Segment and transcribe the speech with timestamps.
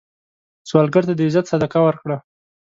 [0.69, 2.17] سوالګر ته د عزت صدقه ورکړه